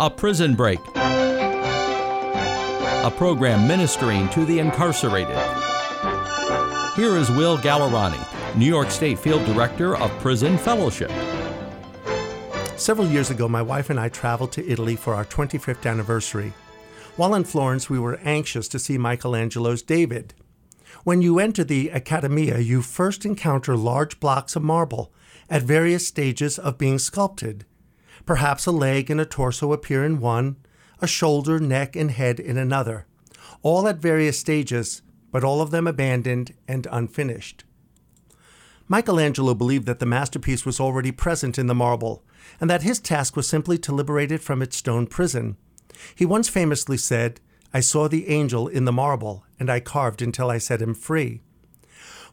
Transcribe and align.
A 0.00 0.08
Prison 0.08 0.54
Break, 0.54 0.78
a 0.96 1.92
program 3.18 3.68
ministering 3.68 4.30
to 4.30 4.46
the 4.46 4.58
incarcerated. 4.58 5.36
Here 6.96 7.18
is 7.18 7.28
Will 7.28 7.58
Gallerani, 7.58 8.56
New 8.56 8.64
York 8.64 8.90
State 8.90 9.18
Field 9.18 9.44
Director 9.44 9.98
of 9.98 10.10
Prison 10.20 10.56
Fellowship. 10.56 11.10
Several 12.78 13.08
years 13.08 13.28
ago, 13.28 13.46
my 13.46 13.60
wife 13.60 13.90
and 13.90 14.00
I 14.00 14.08
traveled 14.08 14.52
to 14.52 14.66
Italy 14.66 14.96
for 14.96 15.12
our 15.12 15.26
25th 15.26 15.84
anniversary. 15.84 16.54
While 17.16 17.34
in 17.34 17.44
Florence, 17.44 17.90
we 17.90 17.98
were 17.98 18.20
anxious 18.24 18.68
to 18.68 18.78
see 18.78 18.96
Michelangelo's 18.96 19.82
David. 19.82 20.32
When 21.04 21.20
you 21.20 21.38
enter 21.38 21.62
the 21.62 21.92
Accademia, 21.92 22.60
you 22.60 22.80
first 22.80 23.26
encounter 23.26 23.76
large 23.76 24.18
blocks 24.18 24.56
of 24.56 24.62
marble 24.62 25.12
at 25.50 25.60
various 25.60 26.06
stages 26.06 26.58
of 26.58 26.78
being 26.78 26.98
sculpted. 26.98 27.66
Perhaps 28.26 28.66
a 28.66 28.72
leg 28.72 29.10
and 29.10 29.20
a 29.20 29.24
torso 29.24 29.72
appear 29.72 30.04
in 30.04 30.20
one, 30.20 30.56
a 31.00 31.06
shoulder, 31.06 31.58
neck, 31.58 31.96
and 31.96 32.10
head 32.10 32.38
in 32.38 32.56
another, 32.56 33.06
all 33.62 33.88
at 33.88 33.98
various 33.98 34.38
stages, 34.38 35.02
but 35.30 35.44
all 35.44 35.60
of 35.60 35.70
them 35.70 35.86
abandoned 35.86 36.54
and 36.68 36.86
unfinished. 36.90 37.64
Michelangelo 38.88 39.54
believed 39.54 39.86
that 39.86 40.00
the 40.00 40.06
masterpiece 40.06 40.66
was 40.66 40.80
already 40.80 41.12
present 41.12 41.58
in 41.58 41.68
the 41.68 41.74
marble, 41.74 42.24
and 42.60 42.68
that 42.68 42.82
his 42.82 42.98
task 42.98 43.36
was 43.36 43.48
simply 43.48 43.78
to 43.78 43.94
liberate 43.94 44.32
it 44.32 44.42
from 44.42 44.62
its 44.62 44.76
stone 44.76 45.06
prison. 45.06 45.56
He 46.14 46.26
once 46.26 46.48
famously 46.48 46.96
said, 46.96 47.40
I 47.72 47.80
saw 47.80 48.08
the 48.08 48.28
angel 48.28 48.66
in 48.66 48.84
the 48.84 48.92
marble, 48.92 49.44
and 49.60 49.70
I 49.70 49.78
carved 49.78 50.22
until 50.22 50.50
I 50.50 50.58
set 50.58 50.82
him 50.82 50.94
free. 50.94 51.40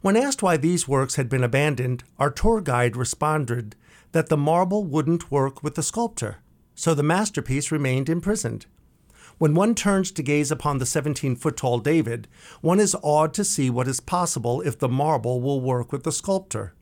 When 0.02 0.16
asked 0.16 0.44
why 0.44 0.58
these 0.58 0.88
works 0.88 1.16
had 1.16 1.30
been 1.30 1.44
abandoned, 1.44 2.04
our 2.20 2.30
tour 2.30 2.62
guide 2.62 2.96
responded 2.96 3.76
that 4.12 4.30
the 4.30 4.38
marble 4.38 4.84
wouldn't 4.84 5.32
work 5.32 5.64
with 5.64 5.76
the 5.76 5.84
sculptor, 5.84 6.38
so 6.76 6.94
the 6.94 7.04
masterpiece 7.04 7.72
remained 7.72 8.10
imprisoned. 8.10 8.68
When 9.38 9.54
one 9.54 9.76
turns 9.76 10.12
to 10.12 10.24
gaze 10.24 10.52
upon 10.52 10.78
the 10.78 10.86
17 10.86 11.36
foot 11.36 11.58
tall 11.58 11.80
David, 11.80 12.28
one 12.62 12.80
is 12.80 12.96
awed 13.04 13.34
to 13.36 13.44
see 13.44 13.70
what 13.70 13.88
is 13.88 14.00
possible 14.00 14.62
if 14.62 14.80
the 14.80 14.90
marble 14.90 15.42
will 15.42 15.62
work 15.62 15.92
with 15.92 16.04
the 16.04 16.12
sculptor. 16.12 16.74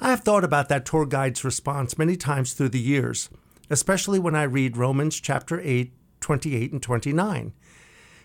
I 0.00 0.10
have 0.10 0.20
thought 0.20 0.44
about 0.44 0.68
that 0.68 0.84
tour 0.84 1.06
guide's 1.06 1.44
response 1.44 1.96
many 1.96 2.16
times 2.16 2.52
through 2.52 2.70
the 2.70 2.80
years, 2.80 3.30
especially 3.70 4.18
when 4.18 4.34
I 4.34 4.42
read 4.42 4.76
Romans 4.76 5.20
chapter 5.20 5.60
8, 5.60 5.92
28 6.20 6.72
and 6.72 6.82
29. 6.82 7.52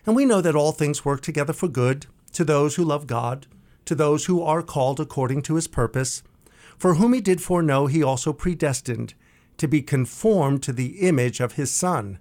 And 0.04 0.16
we 0.16 0.24
know 0.26 0.40
that 0.40 0.56
all 0.56 0.72
things 0.72 1.04
work 1.04 1.20
together 1.20 1.52
for 1.52 1.68
good 1.68 2.06
to 2.32 2.44
those 2.44 2.76
who 2.76 2.84
love 2.84 3.06
God, 3.06 3.46
to 3.88 3.94
those 3.94 4.26
who 4.26 4.42
are 4.42 4.62
called 4.62 5.00
according 5.00 5.42
to 5.42 5.56
his 5.56 5.66
purpose. 5.66 6.22
For 6.76 6.94
whom 6.94 7.12
he 7.12 7.20
did 7.20 7.42
foreknow, 7.42 7.86
he 7.86 8.02
also 8.02 8.32
predestined 8.32 9.14
to 9.56 9.66
be 9.66 9.82
conformed 9.82 10.62
to 10.62 10.72
the 10.72 11.00
image 11.00 11.40
of 11.40 11.54
his 11.54 11.70
Son, 11.70 12.18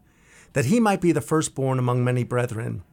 that 0.54 0.66
he 0.66 0.80
might 0.80 1.02
be 1.02 1.12
the 1.12 1.22
firstborn 1.22 1.78
among 1.78 2.04
many 2.04 2.24
brethren. 2.24 2.84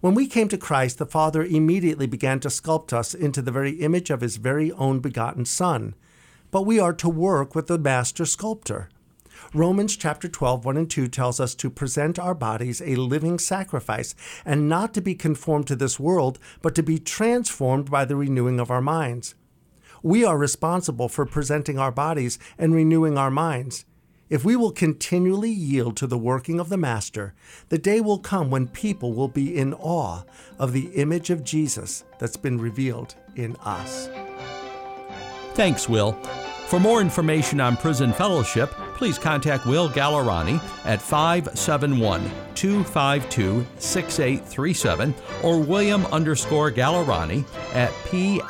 When 0.00 0.14
we 0.14 0.26
came 0.26 0.48
to 0.48 0.58
Christ, 0.58 0.98
the 0.98 1.06
Father 1.06 1.42
immediately 1.42 2.06
began 2.06 2.40
to 2.40 2.48
sculpt 2.48 2.92
us 2.92 3.14
into 3.14 3.40
the 3.40 3.52
very 3.52 3.72
image 3.72 4.10
of 4.10 4.20
his 4.20 4.36
very 4.36 4.72
own 4.72 5.00
begotten 5.00 5.44
Son. 5.44 5.94
But 6.50 6.62
we 6.62 6.78
are 6.80 6.94
to 6.94 7.08
work 7.08 7.54
with 7.54 7.68
the 7.68 7.78
master 7.78 8.26
sculptor. 8.26 8.88
Romans 9.54 9.96
chapter 9.96 10.28
12, 10.28 10.64
1 10.64 10.76
and 10.76 10.90
2 10.90 11.08
tells 11.08 11.40
us 11.40 11.54
to 11.56 11.70
present 11.70 12.18
our 12.18 12.34
bodies 12.34 12.80
a 12.80 12.96
living 12.96 13.38
sacrifice, 13.38 14.14
and 14.44 14.68
not 14.68 14.94
to 14.94 15.00
be 15.00 15.14
conformed 15.14 15.66
to 15.66 15.76
this 15.76 15.98
world, 15.98 16.38
but 16.62 16.74
to 16.74 16.82
be 16.82 16.98
transformed 16.98 17.90
by 17.90 18.04
the 18.04 18.16
renewing 18.16 18.60
of 18.60 18.70
our 18.70 18.82
minds. 18.82 19.34
We 20.02 20.24
are 20.24 20.38
responsible 20.38 21.08
for 21.08 21.26
presenting 21.26 21.78
our 21.78 21.92
bodies 21.92 22.38
and 22.58 22.74
renewing 22.74 23.18
our 23.18 23.30
minds. 23.30 23.84
If 24.30 24.44
we 24.44 24.54
will 24.54 24.70
continually 24.70 25.50
yield 25.50 25.96
to 25.96 26.06
the 26.06 26.16
working 26.16 26.60
of 26.60 26.68
the 26.68 26.76
Master, 26.76 27.34
the 27.68 27.78
day 27.78 28.00
will 28.00 28.20
come 28.20 28.48
when 28.48 28.68
people 28.68 29.12
will 29.12 29.28
be 29.28 29.58
in 29.58 29.74
awe 29.74 30.22
of 30.56 30.72
the 30.72 30.86
image 30.94 31.30
of 31.30 31.42
Jesus 31.42 32.04
that's 32.20 32.36
been 32.36 32.58
revealed 32.58 33.16
in 33.34 33.56
us. 33.56 34.08
Thanks, 35.54 35.88
Will. 35.88 36.12
For 36.68 36.78
more 36.78 37.00
information 37.00 37.60
on 37.60 37.76
Prison 37.76 38.12
Fellowship, 38.12 38.72
please 39.00 39.18
contact 39.18 39.64
Will 39.64 39.88
Gallerani 39.88 40.62
at 40.84 41.00
571 41.00 42.20
252 42.54 43.66
6837 43.78 45.14
or 45.42 45.58
William 45.58 46.04
underscore 46.12 46.70
Gallerani 46.70 47.46
at 47.72 47.88
pfm.org. 48.04 48.44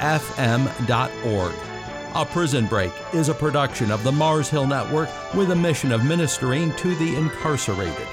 A 2.16 2.24
Prison 2.26 2.66
Break 2.66 2.90
is 3.14 3.28
a 3.28 3.34
production 3.34 3.92
of 3.92 4.02
the 4.02 4.10
Mars 4.10 4.48
Hill 4.48 4.66
Network 4.66 5.08
with 5.36 5.52
a 5.52 5.56
mission 5.56 5.92
of 5.92 6.04
ministering 6.04 6.74
to 6.74 6.96
the 6.96 7.14
incarcerated. 7.14 8.08